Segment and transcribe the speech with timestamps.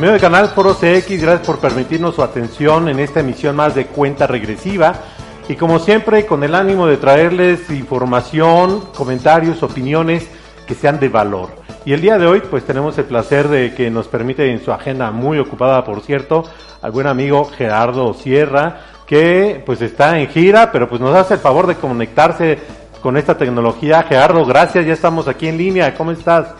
[0.00, 3.84] Amigo del canal Foro CX, gracias por permitirnos su atención en esta emisión más de
[3.84, 4.94] Cuenta Regresiva.
[5.46, 10.26] Y como siempre, con el ánimo de traerles información, comentarios, opiniones
[10.66, 11.50] que sean de valor.
[11.84, 14.72] Y el día de hoy, pues tenemos el placer de que nos permite en su
[14.72, 16.44] agenda muy ocupada, por cierto,
[16.80, 21.40] al buen amigo Gerardo Sierra, que pues está en gira, pero pues nos hace el
[21.40, 22.58] favor de conectarse
[23.02, 24.04] con esta tecnología.
[24.04, 25.94] Gerardo, gracias, ya estamos aquí en línea.
[25.94, 26.54] ¿Cómo estás?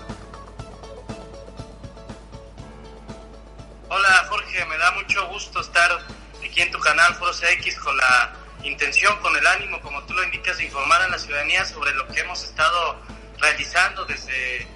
[6.61, 8.33] Aquí en tu canal Foro CX con la
[8.65, 12.07] intención, con el ánimo, como tú lo indicas, de informar a la ciudadanía sobre lo
[12.09, 12.97] que hemos estado
[13.39, 14.67] realizando desde,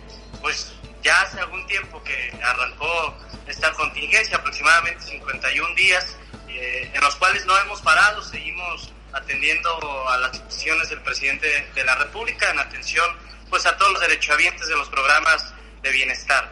[0.41, 3.15] pues ya hace algún tiempo que arrancó
[3.47, 6.17] esta contingencia, aproximadamente 51 días,
[6.49, 11.85] eh, en los cuales no hemos parado, seguimos atendiendo a las peticiones del presidente de
[11.85, 13.05] la República en atención
[13.51, 16.51] pues a todos los derechohabientes de los programas de bienestar.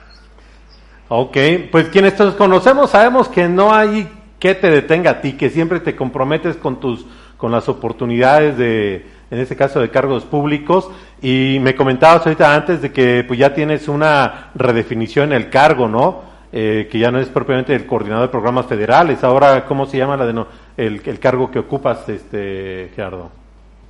[1.08, 1.36] Ok,
[1.70, 4.08] pues quienes conocemos sabemos que no hay
[4.42, 9.06] que te detenga a ti, que siempre te comprometes con tus, con las oportunidades de,
[9.30, 10.90] en este caso de cargos públicos,
[11.22, 15.86] y me comentabas ahorita antes de que pues ya tienes una redefinición en el cargo,
[15.86, 16.24] ¿no?
[16.50, 20.16] Eh, que ya no es propiamente el coordinador de programas federales, ahora cómo se llama
[20.16, 23.30] la de no, el, el cargo que ocupas, este Gerardo.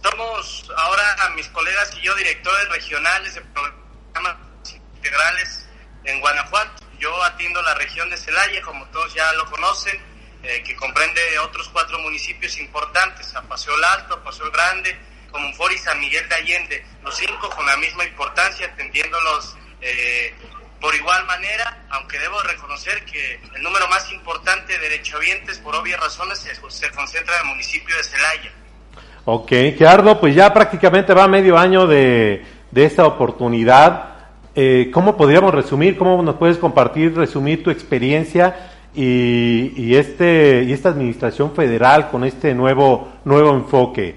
[0.02, 1.02] Somos ahora
[1.34, 4.36] mis colegas y yo directores regionales de programas
[4.70, 5.66] integrales
[6.04, 6.84] en Guanajuato.
[6.98, 10.11] Yo atiendo la región de Celaya, como todos ya lo conocen,
[10.42, 14.97] eh, que comprende otros cuatro municipios importantes, a Paseo Alto, a Paseo Grande,
[15.30, 20.34] Comunfort y San Miguel de Allende, los cinco con la misma importancia, atendiéndolos eh,
[20.81, 26.00] por igual manera, aunque debo reconocer que el número más importante de derechohabientes, por obvias
[26.00, 28.52] razones, se, se concentra en el municipio de Celaya.
[29.25, 29.48] Ok,
[29.78, 34.08] Gerardo, pues ya prácticamente va medio año de, de esta oportunidad.
[34.56, 40.72] Eh, ¿Cómo podríamos resumir, cómo nos puedes compartir, resumir tu experiencia y, y, este, y
[40.72, 44.16] esta administración federal con este nuevo, nuevo enfoque?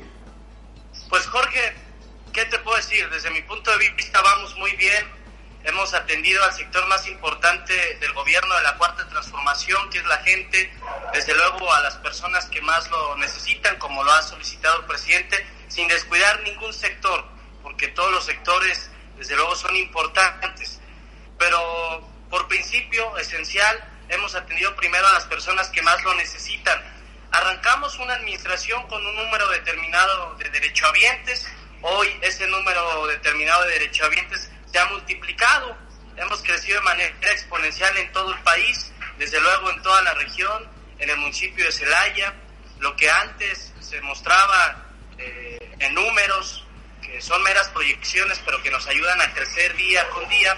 [1.09, 1.73] Pues Jorge,
[2.33, 3.09] ¿qué te puedo decir?
[3.09, 5.05] Desde mi punto de vista vamos muy bien.
[5.63, 10.17] Hemos atendido al sector más importante del gobierno de la cuarta transformación, que es la
[10.17, 10.71] gente,
[11.11, 15.43] desde luego a las personas que más lo necesitan, como lo ha solicitado el presidente,
[15.67, 17.25] sin descuidar ningún sector,
[17.63, 20.79] porque todos los sectores, desde luego, son importantes.
[21.39, 26.81] Pero por principio esencial, hemos atendido primero a las personas que más lo necesitan.
[27.31, 31.47] Arrancamos una administración con un número determinado de derechohabientes.
[31.81, 35.77] Hoy ese número determinado de derechohabientes se ha multiplicado.
[36.17, 40.69] Hemos crecido de manera exponencial en todo el país, desde luego en toda la región,
[40.99, 42.33] en el municipio de Celaya.
[42.79, 44.85] Lo que antes se mostraba
[45.17, 46.65] eh, en números,
[47.01, 50.57] que son meras proyecciones, pero que nos ayudan a crecer día con día.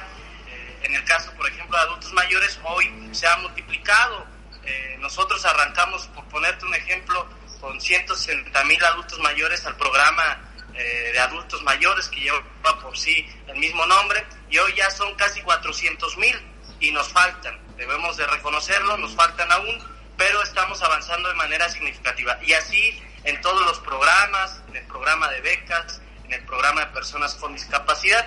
[0.87, 4.25] En el caso, por ejemplo, de adultos mayores, hoy se ha multiplicado.
[4.63, 7.27] Eh, nosotros arrancamos, por ponerte un ejemplo,
[7.59, 10.39] con 160 mil adultos mayores al programa
[10.73, 12.41] eh, de adultos mayores que lleva
[12.81, 16.39] por sí el mismo nombre y hoy ya son casi 400 mil
[16.79, 19.83] y nos faltan, debemos de reconocerlo, nos faltan aún,
[20.15, 25.29] pero estamos avanzando de manera significativa y así en todos los programas, en el programa
[25.31, 28.25] de becas, en el programa de personas con discapacidad.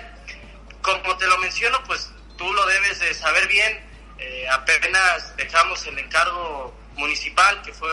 [0.81, 2.10] Como te lo menciono, pues
[2.41, 3.79] tú lo debes de saber bien,
[4.17, 7.91] eh, apenas dejamos el encargo municipal, que fue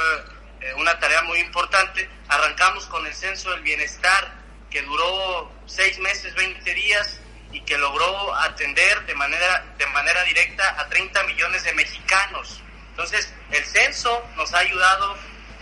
[0.62, 4.32] eh, una tarea muy importante, arrancamos con el censo del bienestar
[4.70, 7.20] que duró seis meses, 20 días
[7.52, 12.62] y que logró atender de manera, de manera directa a 30 millones de mexicanos.
[12.90, 15.14] Entonces, el censo nos ha ayudado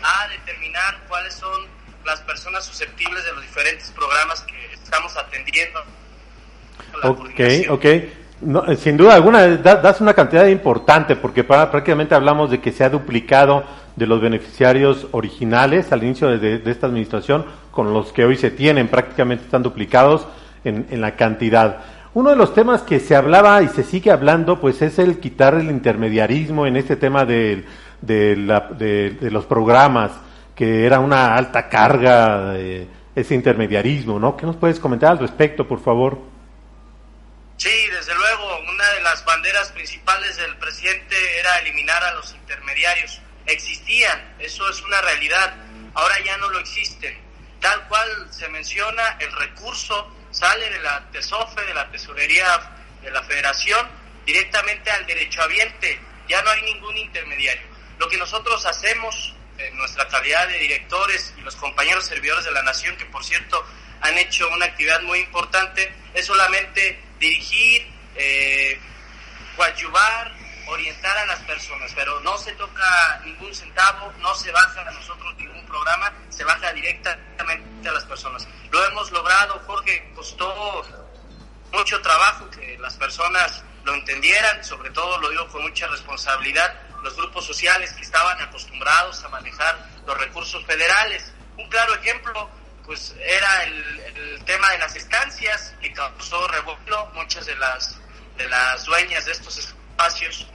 [0.02, 1.66] a determinar cuáles son
[2.04, 5.84] las personas susceptibles de los diferentes programas que estamos atendiendo.
[7.02, 7.86] Ok, ok.
[8.40, 12.60] No, eh, sin duda alguna, da, das una cantidad importante porque para, prácticamente hablamos de
[12.60, 13.64] que se ha duplicado
[13.96, 18.88] de los beneficiarios originales al inicio de, esta administración con los que hoy se tienen,
[18.88, 20.26] prácticamente están duplicados
[20.64, 21.78] en, en, la cantidad.
[22.12, 25.54] Uno de los temas que se hablaba y se sigue hablando, pues es el quitar
[25.54, 27.64] el intermediarismo en este tema de,
[28.02, 30.12] la- de- los programas,
[30.54, 32.54] que era una alta carga
[33.14, 34.36] ese intermediarismo, ¿no?
[34.36, 36.35] ¿Qué nos puedes comentar al respecto, por favor?
[37.58, 43.20] Sí, desde luego, una de las banderas principales del presidente era eliminar a los intermediarios.
[43.46, 45.54] Existían, eso es una realidad,
[45.94, 47.18] ahora ya no lo existen.
[47.60, 52.60] Tal cual se menciona, el recurso sale de la TESOFE, de la Tesorería
[53.02, 53.88] de la Federación,
[54.26, 55.98] directamente al derechohabiente,
[56.28, 57.66] ya no hay ningún intermediario.
[57.98, 62.62] Lo que nosotros hacemos en nuestra calidad de directores y los compañeros servidores de la
[62.62, 63.64] Nación, que por cierto
[64.02, 68.80] han hecho una actividad muy importante, es solamente dirigir, eh,
[69.56, 70.32] coadyuvar,
[70.68, 75.34] orientar a las personas, pero no se toca ningún centavo, no se baja a nosotros
[75.36, 78.46] ningún programa, se baja directamente a las personas.
[78.70, 80.82] Lo hemos logrado, Jorge, costó
[81.72, 87.16] mucho trabajo que las personas lo entendieran, sobre todo lo digo con mucha responsabilidad, los
[87.16, 91.32] grupos sociales que estaban acostumbrados a manejar los recursos federales.
[91.56, 92.50] Un claro ejemplo,
[92.86, 98.00] pues era el, tema de las estancias que causó revuelo, muchas de las
[98.38, 100.46] de las dueñas de estos espacios,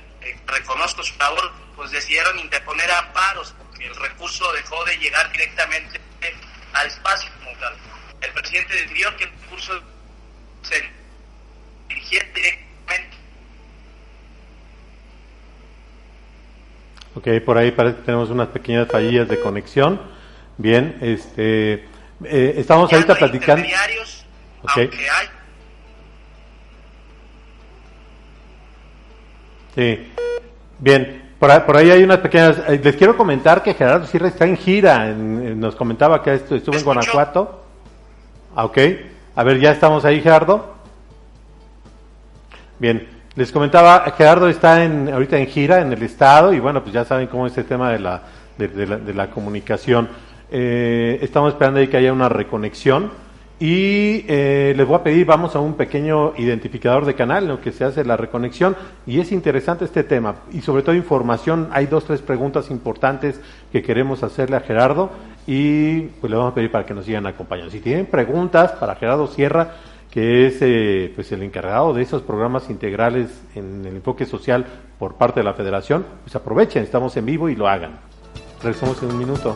[0.45, 5.99] reconozco su labor, pues decidieron interponer amparos porque el recurso dejó de llegar directamente
[6.73, 7.75] al espacio como tal.
[8.21, 9.81] El presidente decidió que el recurso
[10.61, 10.89] se
[11.89, 12.71] dirigiera directamente
[17.13, 20.01] Ok, por ahí parece que tenemos unas pequeñas fallillas de conexión.
[20.57, 21.85] Bien, este,
[22.25, 23.63] eh, estamos ahorita platicando.
[23.63, 24.25] intermediarios,
[24.63, 24.71] Ok.
[24.77, 25.27] aunque hay
[29.75, 30.12] Sí.
[30.79, 32.57] Bien, por ahí, por ahí hay unas pequeñas.
[32.68, 35.09] eh, les quiero comentar que Gerardo Sierra está en gira.
[35.09, 36.85] en- en- nos comentaba que estu- estuvo en Escucho.
[36.85, 37.63] Guanajuato.
[38.56, 38.77] Ah, ok.
[39.35, 40.75] A ver, ya estamos ahí, Gerardo.
[42.79, 46.94] Bien, les comentaba, Gerardo está en, ahorita en gira en el estado y bueno, pues
[46.94, 48.21] ya saben cómo es el tema de la,
[48.57, 50.09] de, de la, de la comunicación.
[50.51, 53.09] Eh, estamos esperando ahí que haya una reconexión
[53.62, 57.62] y eh, les voy a pedir, vamos a un pequeño identificador de canal en lo
[57.62, 58.75] que se hace la reconexión
[59.06, 63.39] y es interesante este tema y sobre todo información, hay dos, tres preguntas importantes
[63.71, 65.12] que queremos hacerle a Gerardo
[65.48, 67.71] y pues le vamos a pedir para que nos sigan acompañando.
[67.71, 69.75] Si tienen preguntas para Gerardo Sierra,
[70.09, 74.65] que es eh, pues el encargado de esos programas integrales en el enfoque social
[75.00, 78.00] por parte de la federación, pues aprovechen, estamos en vivo y lo hagan.
[78.62, 79.56] Regresamos en un minuto.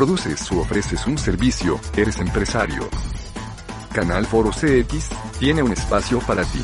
[0.00, 2.88] Produces o ofreces un servicio, eres empresario.
[3.92, 6.62] Canal Foro CX tiene un espacio para ti.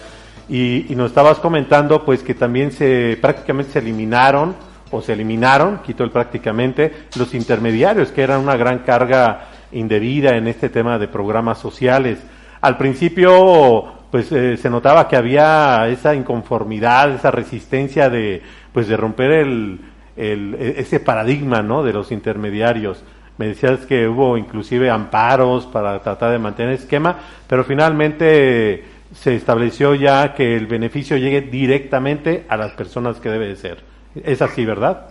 [0.49, 4.55] y, y nos estabas comentando pues que también se prácticamente se eliminaron
[4.93, 10.47] o se eliminaron, quito el prácticamente, los intermediarios, que eran una gran carga indebida en
[10.49, 12.19] este tema de programas sociales.
[12.61, 18.97] Al principio, pues eh, se notaba que había esa inconformidad, esa resistencia de, pues de
[18.97, 19.81] romper el,
[20.17, 21.83] el- e- ese paradigma, ¿no?
[21.83, 23.03] De los intermediarios.
[23.39, 29.35] Me decías que hubo inclusive amparos para tratar de mantener el esquema, pero finalmente se
[29.35, 33.83] estableció ya que el beneficio llegue directamente a las personas que debe de ser.
[34.25, 35.07] Es así, ¿verdad?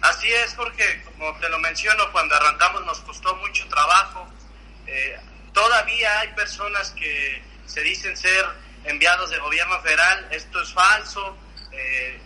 [0.00, 4.26] Así es, porque como te lo menciono, cuando arrancamos nos costó mucho trabajo.
[4.86, 5.16] Eh,
[5.54, 8.44] todavía hay personas que se dicen ser
[8.84, 10.28] enviados del gobierno federal.
[10.30, 11.38] Esto es falso.
[11.72, 12.20] Eh,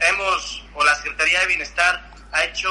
[0.00, 2.68] hemos, o la Secretaría de Bienestar ha hecho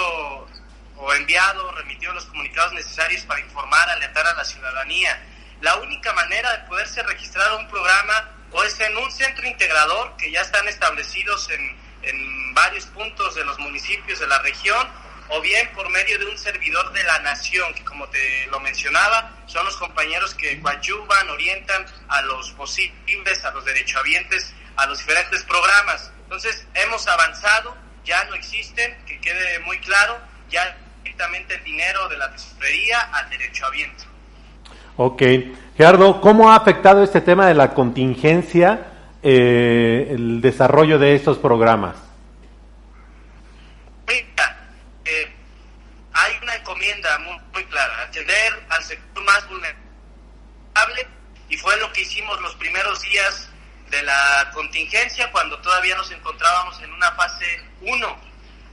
[0.97, 5.23] o enviado, remitido los comunicados necesarios para informar, alertar a la ciudadanía.
[5.61, 10.29] La única manera de poderse registrar un programa o es en un centro integrador que
[10.29, 14.89] ya están establecidos en, en varios puntos de los municipios de la región
[15.29, 19.31] o bien por medio de un servidor de la nación, que como te lo mencionaba,
[19.45, 25.43] son los compañeros que coadyuvan, orientan a los posibles, a los derechohabientes, a los diferentes
[25.43, 26.11] programas.
[26.23, 30.19] Entonces, hemos avanzado, ya no existen, que quede muy claro,
[30.49, 34.03] ya directamente el dinero de la tesorería al derechohabiente.
[34.97, 35.23] Ok.
[35.77, 38.87] Gerardo, ¿cómo ha afectado este tema de la contingencia
[39.23, 41.95] eh, el desarrollo de estos programas?
[44.07, 44.57] Mira,
[45.05, 45.31] eh,
[46.13, 51.07] hay una encomienda muy, muy clara, atender al sector más vulnerable
[51.47, 53.49] y fue lo que hicimos los primeros días
[53.89, 57.45] de la contingencia cuando todavía nos encontrábamos en una fase
[57.81, 58.21] 1.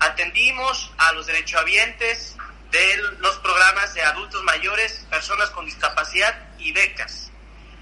[0.01, 2.37] Atendimos a los derechohabientes
[2.71, 7.31] de los programas de adultos mayores, personas con discapacidad y becas.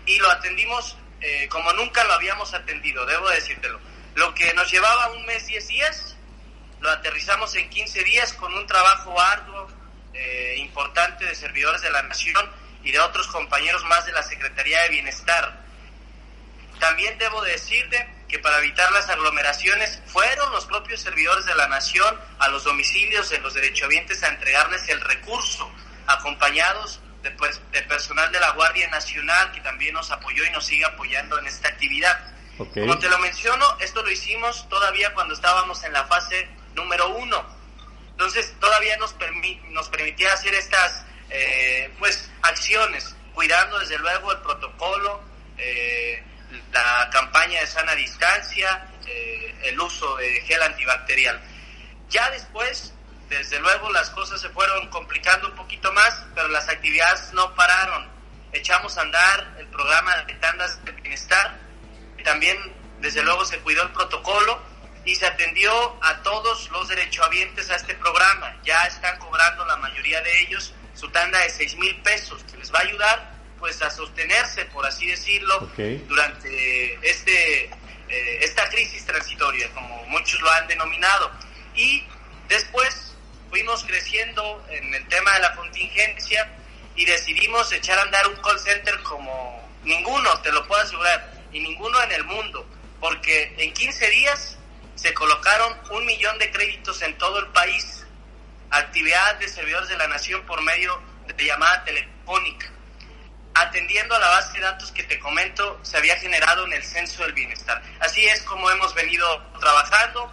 [0.06, 3.80] Y lo atendimos eh, como nunca lo habíamos atendido, debo decírtelo.
[4.14, 6.16] Lo que nos llevaba un mes, 10 días,
[6.80, 9.68] lo aterrizamos en 15 días con un trabajo arduo,
[10.14, 12.50] eh, importante de servidores de la Nación
[12.82, 15.64] y de otros compañeros más de la Secretaría de Bienestar.
[16.78, 22.18] También debo decirte que para evitar las aglomeraciones fueron los propios servidores de la Nación
[22.38, 25.70] a los domicilios de los derechohabientes a entregarles el recurso,
[26.06, 30.66] acompañados de, pues, de personal de la Guardia Nacional que también nos apoyó y nos
[30.66, 32.20] sigue apoyando en esta actividad.
[32.58, 32.74] Ok.
[32.74, 37.53] Como te lo menciono, esto lo hicimos todavía cuando estábamos en la fase número uno.
[38.24, 44.38] Entonces todavía nos, permi- nos permitía hacer estas eh, pues acciones, cuidando desde luego el
[44.38, 45.22] protocolo,
[45.58, 46.24] eh,
[46.72, 51.38] la campaña de sana distancia, eh, el uso de gel antibacterial.
[52.08, 52.94] Ya después,
[53.28, 58.08] desde luego, las cosas se fueron complicando un poquito más, pero las actividades no pararon.
[58.54, 61.58] Echamos a andar el programa de tandas de bienestar,
[62.24, 62.56] también,
[63.00, 64.62] desde luego, se cuidó el protocolo
[65.04, 68.56] y se atendió a todos los derechohabientes a este programa.
[68.64, 72.72] Ya están cobrando la mayoría de ellos su tanda de 6 mil pesos, que les
[72.72, 75.70] va a ayudar pues a sostenerse, por así decirlo,
[76.06, 77.70] durante este
[78.08, 81.30] eh, esta crisis transitoria, como muchos lo han denominado.
[81.74, 82.04] Y
[82.48, 83.14] después
[83.50, 86.48] fuimos creciendo en el tema de la contingencia
[86.94, 91.60] y decidimos echar a andar un call center como ninguno, te lo puedo asegurar, y
[91.60, 92.66] ninguno en el mundo,
[93.00, 94.58] porque en 15 días
[94.94, 98.06] se colocaron un millón de créditos en todo el país,
[98.70, 102.74] actividad de servidores de la nación por medio de llamada telefónica
[103.54, 107.22] atendiendo a la base de datos que te comento, se había generado en el censo
[107.22, 107.80] del bienestar.
[108.00, 109.26] Así es como hemos venido
[109.60, 110.32] trabajando,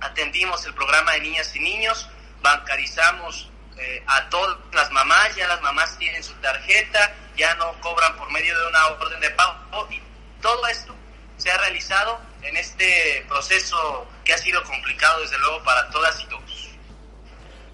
[0.00, 2.08] atendimos el programa de niñas y niños,
[2.42, 8.14] bancarizamos eh, a todas las mamás, ya las mamás tienen su tarjeta, ya no cobran
[8.16, 10.00] por medio de una orden de pago y
[10.42, 10.94] todo esto
[11.40, 16.26] se ha realizado en este proceso que ha sido complicado desde luego para todas y
[16.28, 16.70] todos.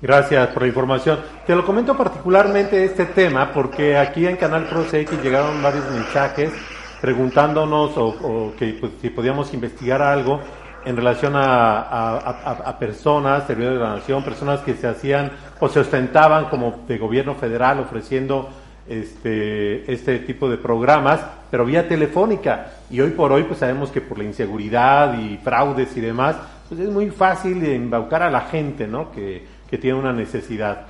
[0.03, 1.21] Gracias por la información.
[1.47, 6.53] Te lo comento particularmente este tema porque aquí en Canal Pro CX llegaron varios mensajes
[7.01, 10.41] preguntándonos o, o que pues, si podíamos investigar algo
[10.85, 15.33] en relación a, a- a- a personas, servidores de la nación, personas que se hacían
[15.61, 18.51] o se ostentaban como de gobierno federal ofreciendo
[18.89, 21.21] este, este tipo de programas,
[21.57, 22.71] pero vía telefónica.
[22.91, 26.37] Y hoy por hoy pues sabemos que por la inseguridad y fraudes y demás,
[26.69, 29.11] pues es muy fácil embaucar a la gente, ¿no?
[29.11, 30.87] Que, que tiene una necesidad.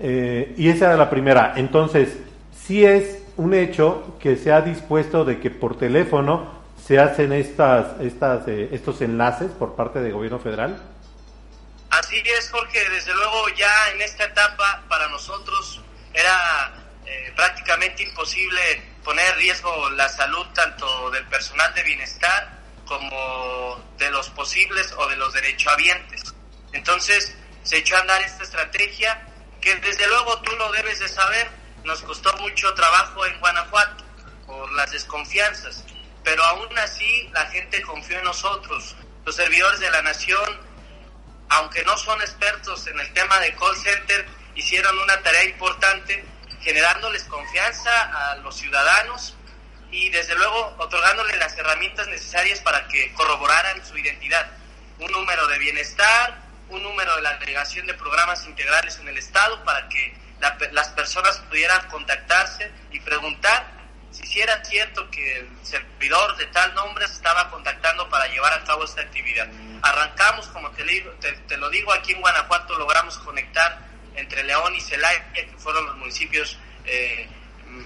[0.00, 1.52] Eh, y esa era la primera.
[1.54, 2.18] Entonces,
[2.52, 6.50] sí es un hecho que se ha dispuesto de que por teléfono
[6.84, 10.82] se hacen estas, estas, eh, estos enlaces por parte del gobierno federal.
[11.90, 12.80] Así es, Jorge.
[12.90, 15.80] Desde luego ya en esta etapa para nosotros
[16.12, 16.74] era
[17.08, 18.60] eh, prácticamente imposible
[19.02, 25.06] poner en riesgo la salud tanto del personal de bienestar como de los posibles o
[25.08, 26.34] de los derechohabientes.
[26.72, 29.26] Entonces se echó a andar esta estrategia
[29.60, 31.48] que desde luego tú lo debes de saber,
[31.84, 34.04] nos costó mucho trabajo en Guanajuato
[34.46, 35.84] por las desconfianzas,
[36.22, 38.96] pero aún así la gente confió en nosotros.
[39.24, 40.68] Los servidores de la nación
[41.50, 46.24] aunque no son expertos en el tema de call center, hicieron una tarea importante
[46.68, 49.34] generándoles confianza a los ciudadanos
[49.90, 54.50] y desde luego otorgándole las herramientas necesarias para que corroboraran su identidad.
[54.98, 56.36] Un número de bienestar,
[56.68, 60.14] un número de la agregación de programas integrales en el Estado para que
[60.72, 63.66] las personas pudieran contactarse y preguntar
[64.10, 68.64] si era cierto que el servidor de tal nombre se estaba contactando para llevar a
[68.64, 69.48] cabo esta actividad.
[69.80, 70.84] Arrancamos, como te,
[71.48, 73.87] te, lo digo, aquí en Guanajuato logramos conectar
[74.18, 77.28] entre León y Celaya, que fueron los municipios eh,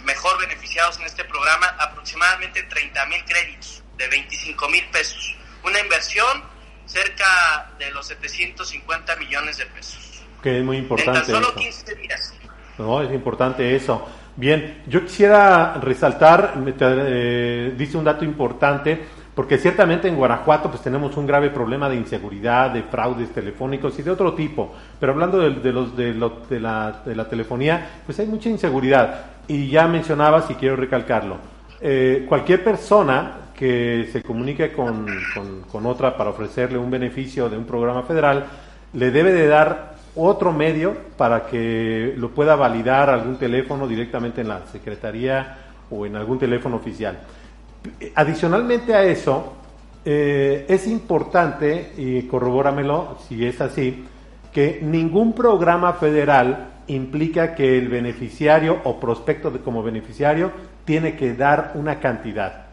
[0.05, 5.37] mejor beneficiados en este programa, aproximadamente 30 mil créditos de 25 mil pesos.
[5.65, 6.43] Una inversión
[6.87, 10.23] cerca de los 750 millones de pesos.
[10.43, 11.21] Que es muy importante.
[11.21, 12.35] En tan solo 15 días.
[12.79, 14.09] No, es importante eso.
[14.35, 21.17] Bien, yo quisiera resaltar, eh, dice un dato importante, porque ciertamente en Guanajuato pues tenemos
[21.17, 25.73] un grave problema de inseguridad, de fraudes telefónicos y de otro tipo, pero hablando de,
[25.73, 26.13] los, de,
[26.49, 29.27] de, la, de la telefonía, pues hay mucha inseguridad.
[29.49, 31.37] Y ya mencionabas, y quiero recalcarlo,
[31.81, 35.07] eh, cualquier persona que se comunique con,
[35.71, 38.45] con otra para ofrecerle un beneficio de un programa federal,
[38.93, 44.49] le debe de dar otro medio para que lo pueda validar algún teléfono directamente en
[44.49, 45.57] la Secretaría
[45.91, 47.19] o en algún teléfono oficial.
[48.15, 49.55] Adicionalmente a eso,
[50.05, 54.05] eh, es importante, y corrobóramelo si es así,
[54.53, 60.51] que ningún programa federal implica que el beneficiario o prospecto de, como beneficiario
[60.85, 62.67] tiene que dar una cantidad,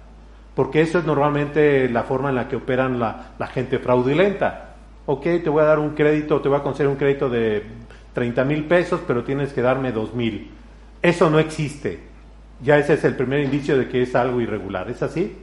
[0.55, 4.69] porque eso es normalmente la forma en la que operan la, la gente fraudulenta
[5.11, 7.63] ok, te voy a dar un crédito, te voy a conceder un crédito de
[8.13, 10.51] 30 mil pesos, pero tienes que darme 2 mil.
[11.01, 11.99] Eso no existe.
[12.61, 14.89] Ya ese es el primer indicio de que es algo irregular.
[14.89, 15.37] ¿Es así?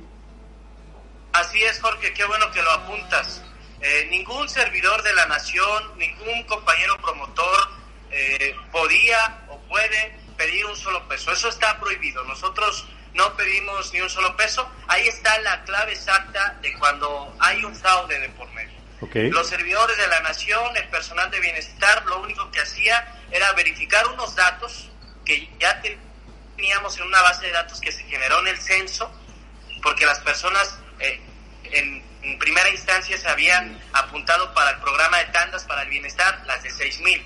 [1.33, 3.43] Así es, Jorge, qué bueno que lo apuntas.
[3.81, 7.69] Eh, ningún servidor de la nación, ningún compañero promotor
[8.11, 11.33] eh, podía o puede pedir un solo peso.
[11.33, 12.25] Eso está prohibido.
[12.25, 14.69] Nosotros no pedimos ni un solo peso.
[14.89, 18.77] Ahí está la clave exacta de cuando hay un fraude de por medio.
[19.31, 24.07] Los servidores de la nación, el personal de bienestar, lo único que hacía era verificar
[24.09, 24.91] unos datos
[25.25, 25.81] que ya
[26.57, 29.11] teníamos en una base de datos que se generó en el censo,
[29.83, 31.21] porque las personas eh,
[31.65, 32.07] en,
[32.39, 36.71] primera instancia se habían apuntado para el programa de tandas para el bienestar, las de
[36.71, 37.23] 6.000.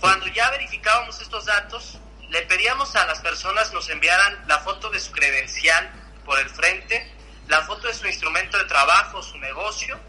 [0.00, 1.98] Cuando ya verificábamos estos datos,
[2.30, 5.90] le pedíamos a las personas nos enviaran la foto de su credencial
[6.24, 7.12] por el frente,
[7.48, 10.00] la foto de su instrumento de trabajo, su negocio,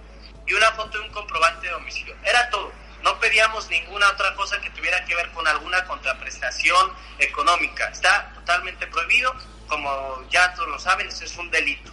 [0.47, 2.15] y una foto de un comprobante de domicilio.
[2.23, 2.71] Era todo.
[3.03, 6.89] No pedíamos ninguna otra cosa que tuviera que ver con alguna contraprestación
[7.19, 7.89] económica.
[7.89, 9.31] Está totalmente prohibido.
[9.67, 9.89] Como
[10.29, 11.91] ya todos lo saben, eso es un delito.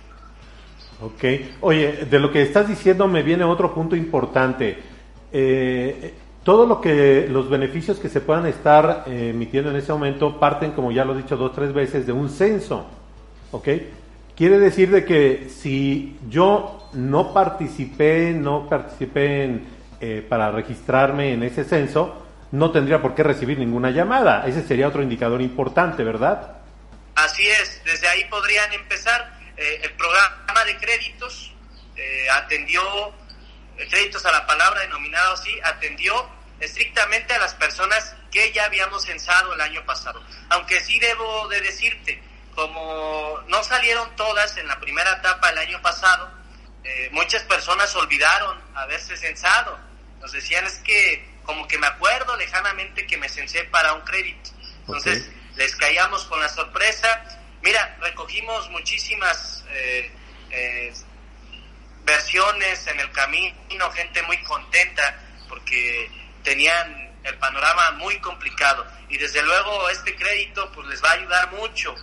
[1.00, 1.24] Ok.
[1.62, 4.82] Oye, de lo que estás diciendo me viene otro punto importante.
[5.32, 10.38] Eh, todo lo que los beneficios que se puedan estar eh, emitiendo en ese momento
[10.38, 12.86] parten, como ya lo he dicho dos tres veces, de un censo.
[13.50, 13.68] ¿Ok?
[14.36, 19.60] Quiere decir de que si yo no participé, no participé
[20.00, 24.46] eh, para registrarme en ese censo, no tendría por qué recibir ninguna llamada.
[24.46, 26.56] Ese sería otro indicador importante, ¿verdad?
[27.14, 29.38] Así es, desde ahí podrían empezar.
[29.56, 31.52] Eh, el programa de créditos
[31.96, 32.82] eh, atendió,
[33.90, 36.14] créditos a la palabra denominado así, atendió
[36.60, 40.22] estrictamente a las personas que ya habíamos censado el año pasado.
[40.50, 42.22] Aunque sí debo de decirte,
[42.54, 46.30] como no salieron todas en la primera etapa el año pasado,
[46.84, 49.78] eh, muchas personas olvidaron haberse censado.
[50.20, 54.50] Nos decían es que como que me acuerdo lejanamente que me censé para un crédito.
[54.80, 57.24] Entonces les caíamos con la sorpresa.
[57.62, 60.10] Mira, recogimos muchísimas eh,
[60.50, 60.92] eh,
[62.04, 66.10] versiones en el camino, gente muy contenta porque
[66.42, 71.52] tenían el panorama muy complicado y desde luego este crédito pues les va a ayudar
[71.52, 71.94] mucho.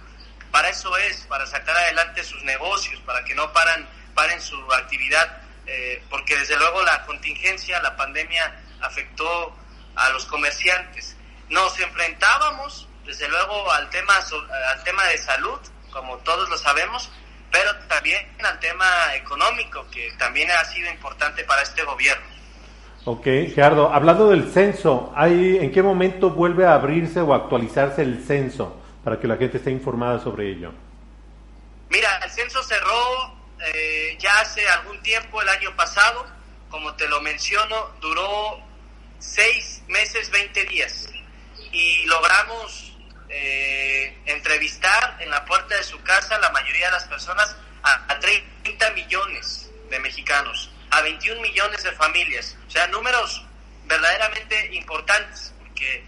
[0.52, 5.42] Para eso es, para sacar adelante sus negocios, para que no paran paren su actividad,
[5.68, 9.54] eh, porque desde luego la contingencia, la pandemia afectó
[9.96, 11.16] a los comerciantes.
[11.50, 15.60] Nos enfrentábamos, desde luego, al tema, al tema de salud,
[15.92, 17.12] como todos lo sabemos,
[17.52, 22.26] pero también al tema económico, que también ha sido importante para este gobierno.
[23.06, 28.26] Ok, Gerardo, hablando del censo, ¿hay, ¿en qué momento vuelve a abrirse o actualizarse el
[28.26, 30.74] censo para que la gente esté informada sobre ello?
[31.90, 33.37] Mira, el censo cerró
[33.74, 36.26] eh, ya hace algún tiempo, el año pasado,
[36.70, 38.62] como te lo menciono, duró
[39.20, 41.10] seis meses, 20 días.
[41.72, 42.94] Y logramos
[43.30, 48.20] eh, entrevistar en la puerta de su casa la mayoría de las personas a, a
[48.20, 52.58] 30 millones de mexicanos, a 21 millones de familias.
[52.68, 53.46] O sea, números
[53.86, 56.04] verdaderamente importantes, porque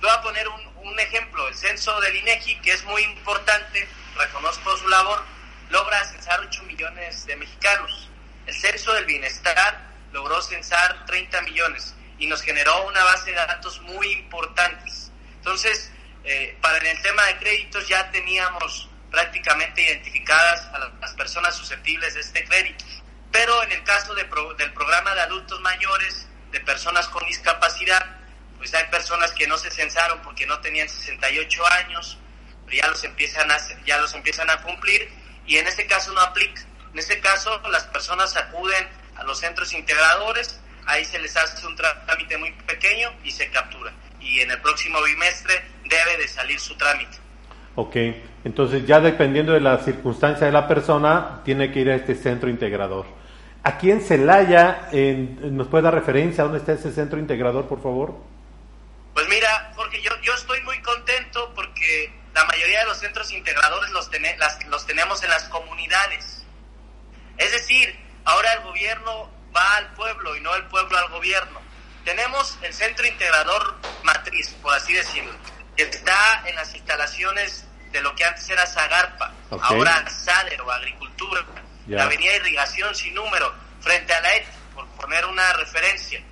[0.00, 4.76] voy a poner un, un ejemplo, el censo del INEGI, que es muy importante, reconozco
[4.76, 5.22] su labor,
[5.70, 8.10] logra censar 8 millones de mexicanos.
[8.46, 13.80] El censo del bienestar logró censar 30 millones y nos generó una base de datos
[13.82, 15.10] muy importantes.
[15.36, 15.92] Entonces,
[16.24, 22.20] eh, para el tema de créditos ya teníamos prácticamente identificadas a las personas susceptibles de
[22.20, 22.84] este crédito.
[23.30, 28.04] Pero en el caso de del programa de adultos mayores, de personas con discapacidad,
[28.56, 32.18] pues hay personas que no se censaron porque no tenían 68 años,
[32.66, 35.10] pero ya los empiezan a, ya los empiezan a cumplir
[35.48, 36.62] y en ese caso no aplica.
[36.92, 41.74] En ese caso las personas acuden a los centros integradores, ahí se les hace un
[41.74, 43.92] trámite muy pequeño y se captura.
[44.20, 47.18] Y en el próximo bimestre debe de salir su trámite.
[47.74, 47.96] Ok,
[48.44, 52.48] entonces ya dependiendo de la circunstancia de la persona, tiene que ir a este centro
[52.50, 53.06] integrador.
[53.62, 54.88] Aquí en Celaya,
[55.42, 58.14] ¿nos puede dar referencia a dónde está ese centro integrador, por favor?
[59.14, 63.90] Pues mira, Jorge, yo, yo estoy muy contento porque la mayoría de los centros integradores
[63.90, 64.08] los,
[64.68, 66.44] los tenemos en las comunidades.
[67.36, 71.60] Es decir, ahora el gobierno va al pueblo y no el pueblo al gobierno.
[72.04, 75.32] Tenemos el centro integrador matriz, por así decirlo,
[75.76, 81.44] que está en las instalaciones de lo que antes era Zagarpa, ahora SADER o Agricultura,
[81.88, 84.46] la avenida Irrigación sin número, frente a la ET,
[84.76, 86.22] por poner una referencia.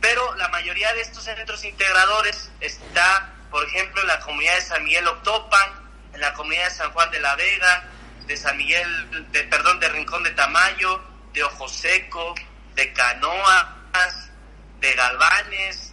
[0.00, 4.82] Pero la mayoría de estos centros integradores está, por ejemplo, en la comunidad de San
[4.82, 5.70] Miguel Octopan,
[6.14, 7.84] en la comunidad de San Juan de la Vega,
[8.26, 11.00] de San Miguel, de, perdón, de Rincón de Tamayo,
[11.34, 12.34] de Ojo Seco,
[12.74, 14.30] de Canoas,
[14.80, 15.92] de Galvanes,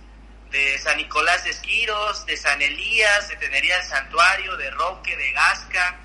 [0.51, 5.31] de San Nicolás de Esquiros, de San Elías, de Tenería del Santuario, de Roque, de
[5.33, 5.99] Gasca.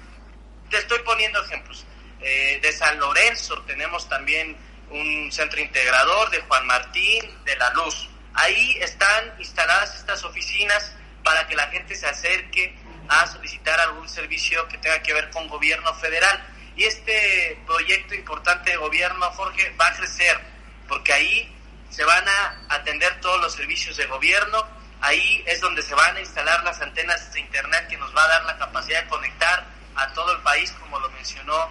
[0.70, 1.86] Te estoy poniendo ejemplos.
[2.20, 4.56] Eh, de San Lorenzo tenemos también
[4.90, 8.08] un centro integrador de Juan Martín, de La Luz.
[8.34, 10.92] Ahí están instaladas estas oficinas
[11.24, 12.76] para que la gente se acerque
[13.08, 16.46] a solicitar algún servicio que tenga que ver con gobierno federal.
[16.76, 20.38] Y este proyecto importante de gobierno, Jorge, va a crecer,
[20.87, 21.50] porque ahí
[21.90, 24.66] se van a atender todos los servicios de gobierno,
[25.00, 28.28] ahí es donde se van a instalar las antenas de Internet que nos va a
[28.28, 31.68] dar la capacidad de conectar a todo el país, como lo mencionó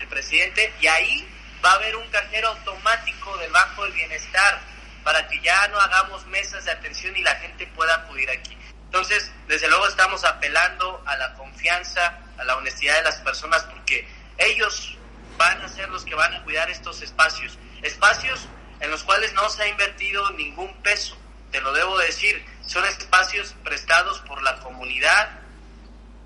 [0.00, 1.28] el presidente, y ahí
[1.64, 4.60] va a haber un cajero automático del Banco del Bienestar
[5.04, 8.56] para que ya no hagamos mesas de atención y la gente pueda acudir aquí.
[8.90, 14.04] Entonces, desde luego estamos apelando a la confianza, a la honestidad de las personas porque
[14.36, 14.98] ellos
[15.38, 18.48] van a ser los que van a cuidar estos espacios, espacios
[18.80, 21.16] en los cuales no se ha invertido ningún peso,
[21.52, 25.38] te lo debo decir, son espacios prestados por la comunidad,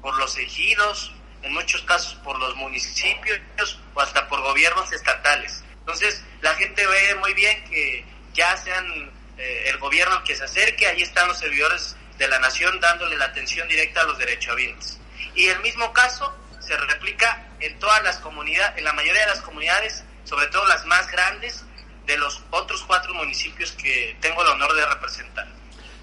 [0.01, 5.63] por los ejidos, en muchos casos por los municipios o hasta por gobiernos estatales.
[5.81, 10.87] Entonces, la gente ve muy bien que ya sean eh, el gobierno que se acerque,
[10.87, 14.99] ahí están los servidores de la nación dándole la atención directa a los derechohabientes.
[15.35, 19.41] Y el mismo caso se replica en todas las comunidades, en la mayoría de las
[19.41, 21.65] comunidades, sobre todo las más grandes,
[22.07, 25.47] de los otros cuatro municipios que tengo el honor de representar.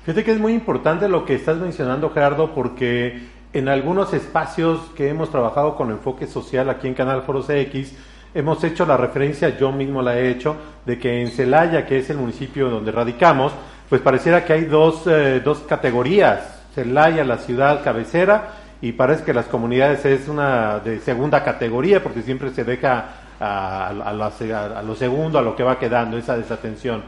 [0.06, 3.22] Fíjate que es muy importante lo que estás mencionando, Gerardo, porque
[3.54, 7.94] en algunos espacios que hemos trabajado con enfoque social aquí en Canal Foros X,
[8.34, 12.10] hemos hecho la referencia, yo mismo la he hecho, de que en Celaya, que es
[12.10, 13.54] el municipio donde radicamos,
[13.92, 19.34] pues pareciera que hay dos, eh, dos categorías, Celaya, la ciudad cabecera, y parece que
[19.34, 24.96] las comunidades es una de segunda categoría, porque siempre se deja a, a, a lo
[24.96, 27.04] segundo, a lo que va quedando, esa desatención.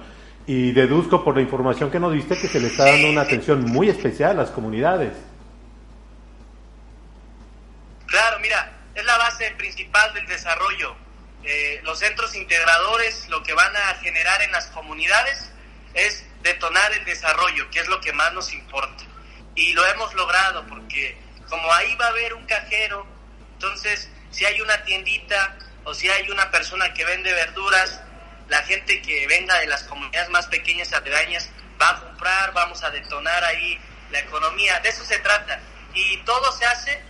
[0.46, 3.63] Y deduzco por la información que nos diste que se le está dando una atención
[3.63, 5.13] muy especial a las comunidades.
[8.08, 10.96] Claro, mira, es la base principal del desarrollo.
[11.46, 15.50] Eh, los centros integradores lo que van a generar en las comunidades
[15.93, 19.03] es detonar el desarrollo, que es lo que más nos importa.
[19.56, 21.17] Y lo hemos logrado porque
[21.49, 23.08] como ahí va a haber un cajero,
[23.53, 28.01] entonces si hay una tiendita o si hay una persona que vende verduras,
[28.49, 31.49] la gente que venga de las comunidades más pequeñas aledañas
[31.82, 33.79] va a comprar, vamos a detonar ahí
[34.12, 34.79] la economía.
[34.79, 35.60] De eso se trata.
[35.93, 37.01] Y todo se hace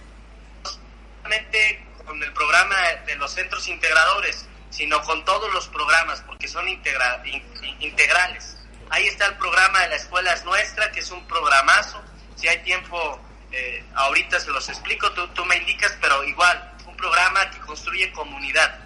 [2.06, 8.53] con el programa de los centros integradores, sino con todos los programas, porque son integrales.
[8.90, 12.02] Ahí está el programa de la escuela es nuestra, que es un programazo.
[12.36, 13.20] Si hay tiempo,
[13.52, 18.12] eh, ahorita se los explico, tú, tú me indicas, pero igual, un programa que construye
[18.12, 18.80] comunidad.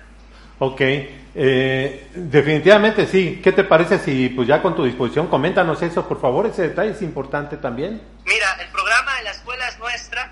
[0.60, 3.40] Ok, eh, definitivamente sí.
[3.44, 6.92] ¿Qué te parece si, pues ya con tu disposición, coméntanos eso, por favor, ese detalle
[6.92, 8.02] es importante también.
[8.26, 10.32] Mira, el programa de la escuela es nuestra,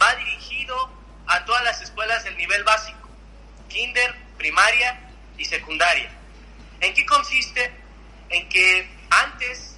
[0.00, 0.76] va dirigido
[1.26, 3.08] a todas las escuelas del nivel básico,
[3.68, 5.00] kinder, primaria
[5.38, 6.10] y secundaria.
[6.80, 7.72] ¿En qué consiste?
[8.28, 8.86] En que
[9.24, 9.76] antes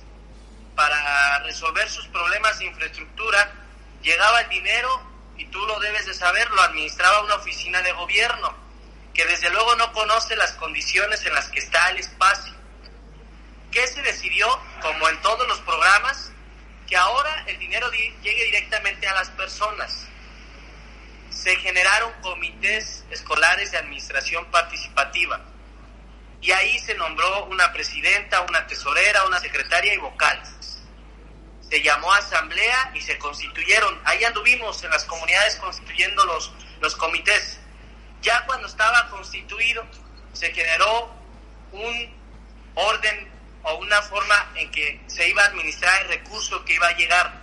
[0.75, 3.53] para resolver sus problemas de infraestructura,
[4.03, 5.03] llegaba el dinero
[5.37, 8.55] y tú lo debes de saber, lo administraba una oficina de gobierno,
[9.13, 12.53] que desde luego no conoce las condiciones en las que está el espacio.
[13.71, 14.47] ¿Qué se decidió,
[14.81, 16.31] como en todos los programas,
[16.89, 20.07] que ahora el dinero di- llegue directamente a las personas?
[21.31, 25.41] Se generaron comités escolares de administración participativa
[26.45, 30.51] y ahí se nombró una presidenta, una tesorera, una secretaria y vocales.
[31.71, 33.99] Se llamó asamblea y se constituyeron.
[34.05, 36.53] Ahí anduvimos en las comunidades constituyendo los,
[36.83, 37.59] los comités.
[38.21, 39.87] Ya cuando estaba constituido,
[40.35, 41.15] se generó
[41.73, 42.15] un
[42.75, 46.97] orden o una forma en que se iba a administrar el recurso que iba a
[46.97, 47.43] llegar.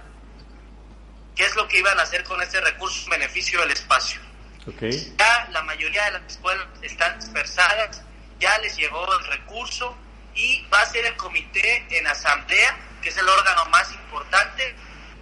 [1.36, 4.22] ¿Qué es lo que iban a hacer con este recurso en beneficio del espacio?
[4.68, 4.84] Ok.
[5.18, 8.04] Ya la mayoría de las escuelas están dispersadas,
[8.42, 9.96] ya les llegó el recurso
[10.34, 14.76] y va a ser el comité en asamblea, que es el órgano más importante,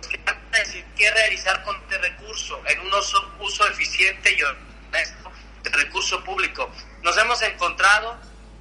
[0.10, 4.42] que van a decir qué realizar con este recurso en un uso, uso eficiente y
[4.42, 5.32] honesto
[5.64, 6.72] del recurso público.
[7.04, 8.18] Nos hemos encontrado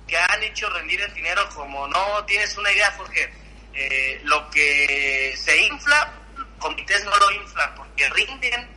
[0.06, 3.32] que han hecho rendir el dinero como no tienes una idea, Jorge.
[3.74, 6.12] Eh, lo que se infla,
[6.58, 8.68] comités no lo inflan porque rinden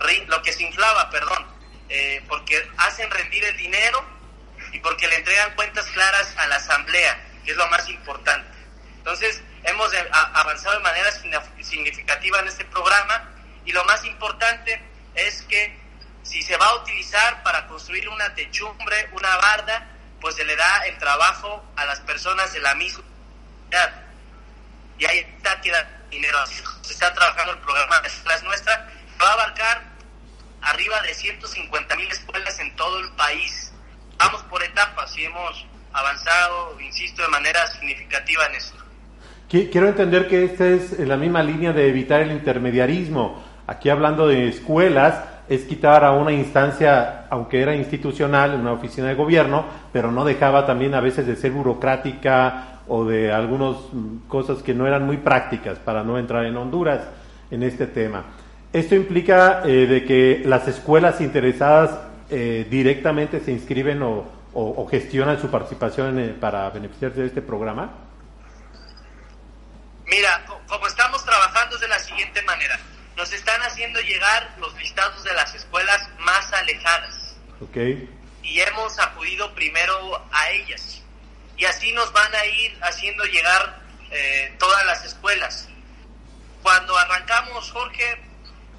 [0.00, 1.46] ri- lo que se inflaba, perdón,
[1.88, 4.04] eh, porque hacen rendir el dinero
[4.74, 8.58] y porque le entregan cuentas claras a la asamblea, que es lo más importante.
[8.98, 11.10] Entonces, hemos avanzado de manera
[11.62, 13.30] significativa en este programa
[13.64, 14.82] y lo más importante
[15.14, 15.78] es que
[16.22, 20.86] si se va a utilizar para construir una techumbre, una barda, pues se le da
[20.86, 23.04] el trabajo a las personas de la misma
[23.70, 24.04] edad
[24.98, 26.38] y ahí está queda dinero.
[26.46, 28.90] Se está trabajando el programa de escuelas nuestra.
[29.20, 29.82] Va a abarcar
[30.62, 33.72] arriba de 150 mil escuelas en todo el país.
[34.18, 38.78] Vamos por etapas y hemos avanzado, insisto, de manera significativa en esto.
[39.50, 43.42] Qui- Quiero entender que esta es la misma línea de evitar el intermediarismo.
[43.66, 49.14] Aquí hablando de escuelas, es quitar a una instancia, aunque era institucional, una oficina de
[49.14, 54.62] gobierno, pero no dejaba también a veces de ser burocrática o de algunas mm, cosas
[54.62, 57.00] que no eran muy prácticas para no entrar en Honduras
[57.50, 58.24] en este tema.
[58.72, 61.90] Esto implica eh, de que las escuelas interesadas
[62.30, 67.42] eh, directamente se inscriben o, o- o gestionan su participación en, para beneficiarse de este
[67.42, 67.92] programa.
[70.06, 72.78] Mira, co- como estamos trabajando es de la siguiente manera.
[73.16, 77.36] Nos están haciendo llegar los listados de las escuelas más alejadas.
[77.60, 77.76] ¿Ok?
[78.46, 81.00] y hemos acudido primero a ellas.
[81.56, 85.66] Y así nos van a ir haciendo llegar eh, todas las escuelas.
[86.62, 88.20] Cuando arrancamos, Jorge,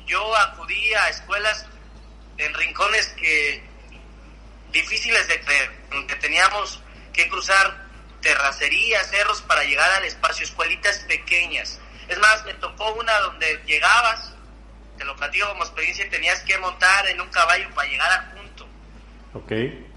[0.05, 1.65] yo acudí a escuelas
[2.37, 3.63] en rincones que
[4.71, 6.81] difíciles de creer, donde teníamos
[7.13, 7.85] que cruzar
[8.21, 11.79] terracerías, cerros para llegar al espacio, escuelitas pequeñas.
[12.07, 14.33] Es más, me tocó una donde llegabas,
[14.97, 18.67] te lo platico como experiencia, tenías que montar en un caballo para llegar al punto
[19.33, 19.51] ¿Ok?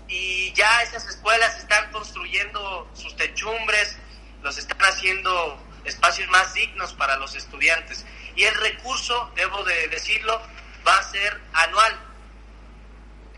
[0.08, 3.98] y ya esas escuelas están construyendo sus techumbres,
[4.42, 8.04] los están haciendo espacios más dignos para los estudiantes.
[8.34, 10.40] Y el recurso, debo de decirlo,
[10.86, 11.98] va a ser anual.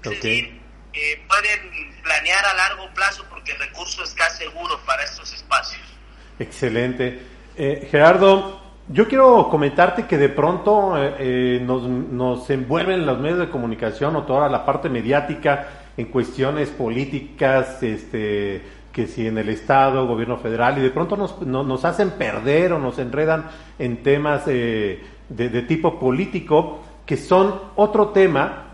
[0.03, 0.61] Es decir,
[0.93, 5.83] eh, pueden planear a largo plazo porque el recurso está seguro para estos espacios.
[6.39, 7.21] Excelente.
[7.57, 13.39] Eh, Gerardo, yo quiero comentarte que de pronto eh, eh, nos, nos envuelven los medios
[13.39, 19.49] de comunicación o toda la parte mediática en cuestiones políticas, este, que si en el
[19.51, 24.03] Estado, gobierno federal, y de pronto nos, no- nos hacen perder o nos enredan en
[24.03, 28.70] temas eh, de, de tipo político, que son otro tema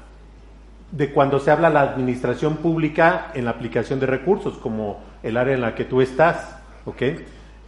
[0.97, 5.55] de cuando se habla la administración pública en la aplicación de recursos, como el área
[5.55, 6.57] en la que tú estás,
[6.87, 7.03] ¿ok?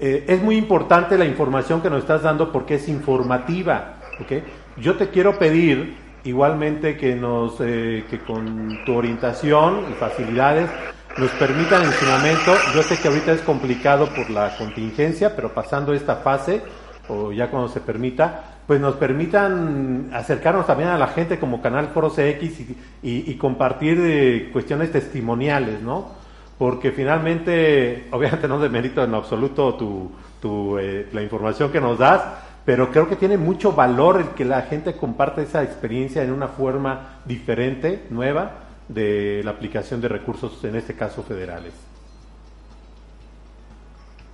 [0.01, 4.43] Eh, es muy importante la información que nos estás dando porque es informativa, ¿ok?
[4.79, 10.71] Yo te quiero pedir igualmente que nos, eh, que con tu orientación y facilidades
[11.19, 15.53] nos permitan en su momento, yo sé que ahorita es complicado por la contingencia, pero
[15.53, 16.63] pasando esta fase,
[17.09, 21.89] o ya cuando se permita, pues nos permitan acercarnos también a la gente como Canal
[21.89, 26.13] Foro CX y, y- y compartir eh, cuestiones testimoniales, ¿no?
[26.59, 32.23] Porque finalmente, obviamente no demerito en absoluto tu, tu, eh, la información que nos das,
[32.65, 36.49] pero creo que tiene mucho valor el que la gente comparte esa experiencia en una
[36.49, 41.73] forma diferente, nueva, de la aplicación de recursos, en este caso federales.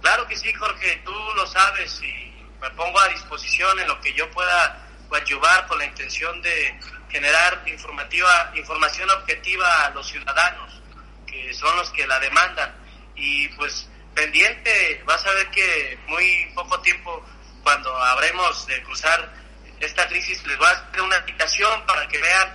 [0.01, 2.34] Claro que sí, Jorge, tú lo sabes y
[2.65, 4.81] me pongo a disposición en lo que yo pueda
[5.13, 10.83] ayudar con la intención de generar informativa, información objetiva a los ciudadanos,
[11.27, 12.75] que son los que la demandan.
[13.15, 17.23] Y pues pendiente, vas a ver que muy poco tiempo,
[17.63, 19.31] cuando habremos de cruzar
[19.79, 22.49] esta crisis, les voy a hacer una invitación para que vean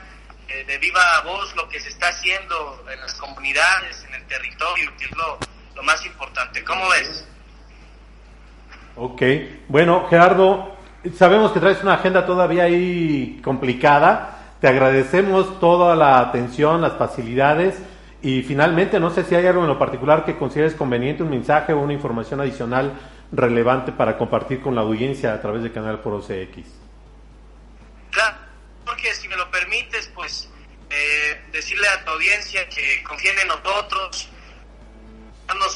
[0.47, 4.91] eh, de viva voz lo que se está haciendo en las comunidades, en el territorio,
[4.97, 6.63] que es lo más importante.
[6.63, 7.25] ¿Cómo ves?
[8.95, 9.21] Ok,
[9.67, 10.75] bueno, Gerardo,
[11.17, 14.55] sabemos que traes una agenda todavía ahí complicada.
[14.59, 17.81] Te agradecemos toda la atención, las facilidades
[18.21, 21.71] y finalmente no sé si hay algo en lo particular que consideres conveniente, un mensaje
[21.71, 22.93] o una información adicional
[23.31, 26.67] relevante para compartir con la audiencia a través del canal Foro CX.
[28.11, 28.37] Claro,
[28.85, 30.49] porque si me lo permites, pues
[30.89, 34.29] eh, decirle a tu audiencia que confíen en nosotros,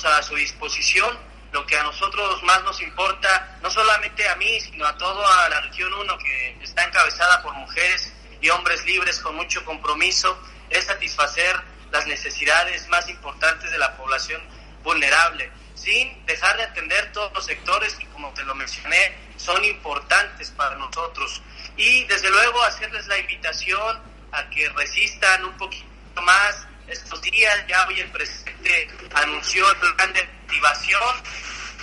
[0.05, 1.17] a su disposición
[1.53, 5.61] lo que a nosotros más nos importa, no solamente a mí, sino a toda la
[5.61, 8.11] región 1 que está encabezada por mujeres
[8.41, 10.37] y hombres libres con mucho compromiso,
[10.71, 11.55] es satisfacer
[11.91, 14.41] las necesidades más importantes de la población
[14.83, 20.49] vulnerable, sin dejar de atender todos los sectores que, como te lo mencioné, son importantes
[20.51, 21.43] para nosotros.
[21.77, 25.85] Y desde luego hacerles la invitación a que resistan un poquito
[26.23, 27.65] más estos días.
[27.67, 31.23] Ya hoy el presidente anunció el plan de activación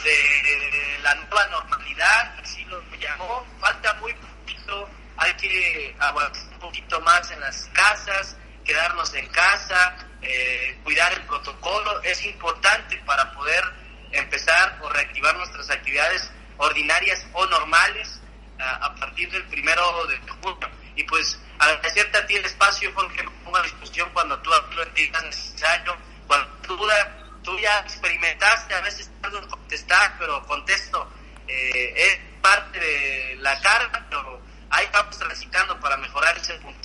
[0.04, 3.46] de la nueva normalidad, así lo llamó.
[3.60, 9.96] Falta muy poquito, hay que aguantar un poquito más en las casas, quedarnos en casa,
[10.22, 12.00] eh, cuidar el protocolo.
[12.02, 13.64] Es importante para poder
[14.12, 18.20] empezar o reactivar nuestras actividades ordinarias o normales
[18.58, 20.79] a, a partir del primero de junio.
[21.00, 24.82] Y pues agradecerte a ti el espacio, porque me pongo a disposición cuando tú lo
[24.82, 26.76] entiendas necesario, cuando tú,
[27.42, 31.08] tú ya experimentaste, a veces tardo en contestar, pero contesto.
[31.48, 36.80] Eh, es parte de la carga, pero ahí vamos transitando para mejorar ese punto.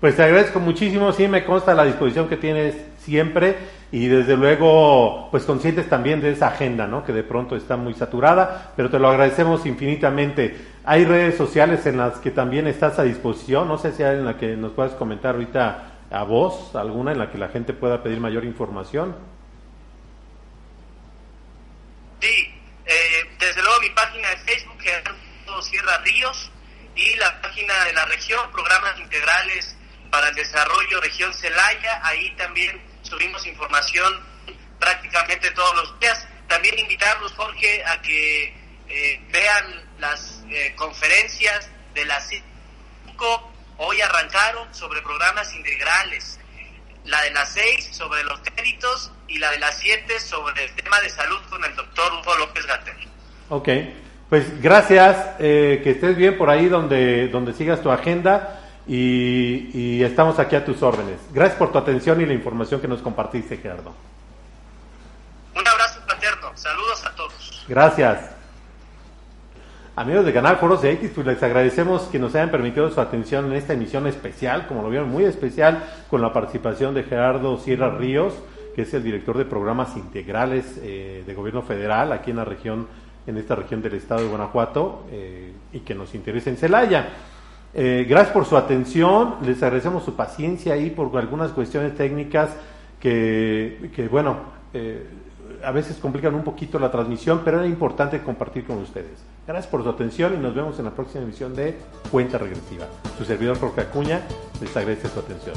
[0.00, 3.58] Pues te agradezco muchísimo, sí me consta la disposición que tienes siempre
[3.92, 7.04] y desde luego pues conscientes también de esa agenda, ¿no?
[7.04, 10.69] Que de pronto está muy saturada, pero te lo agradecemos infinitamente.
[10.84, 14.24] Hay redes sociales en las que también estás a disposición, no sé si hay en
[14.24, 18.02] la que nos puedas comentar ahorita a vos, alguna en la que la gente pueda
[18.02, 19.14] pedir mayor información.
[22.20, 22.54] Sí,
[22.86, 26.50] eh, desde luego mi página de Facebook, Gerardo Sierra Ríos,
[26.96, 29.76] y la página de la región, programas integrales
[30.10, 34.12] para el desarrollo región Celaya, ahí también subimos información
[34.78, 36.26] prácticamente todos los días.
[36.48, 38.59] También invitarlos, Jorge, a que
[38.90, 39.64] eh, vean
[40.00, 42.28] las eh, conferencias de las
[43.06, 46.40] 5, hoy arrancaron sobre programas integrales.
[47.04, 51.00] La de las 6 sobre los créditos y la de las 7 sobre el tema
[51.00, 52.94] de salud con el doctor Hugo López Gatel.
[53.48, 53.68] Ok,
[54.28, 60.02] pues gracias, eh, que estés bien por ahí donde, donde sigas tu agenda y, y,
[60.02, 61.20] estamos aquí a tus órdenes.
[61.32, 63.94] Gracias por tu atención y la información que nos compartiste, Gerardo.
[65.54, 67.64] Un abrazo fraterno, saludos a todos.
[67.68, 68.39] Gracias.
[69.96, 73.46] Amigos de Canal Foros de X, pues les agradecemos que nos hayan permitido su atención
[73.46, 77.90] en esta emisión especial, como lo vieron, muy especial, con la participación de Gerardo Sierra
[77.90, 78.34] Ríos,
[78.74, 82.86] que es el director de programas integrales eh, de gobierno federal aquí en la región,
[83.26, 87.08] en esta región del estado de Guanajuato, eh, y que nos interesa en Celaya.
[87.74, 92.50] Eh, gracias por su atención, les agradecemos su paciencia ahí por algunas cuestiones técnicas
[93.00, 94.60] que, que bueno,
[95.64, 99.22] a veces complican un poquito la transmisión, pero era importante compartir con ustedes.
[99.46, 101.76] Gracias por su atención y nos vemos en la próxima emisión de
[102.10, 102.86] Cuenta Regresiva.
[103.18, 104.22] Su servidor Jorge Acuña
[104.60, 105.54] les agradece su atención.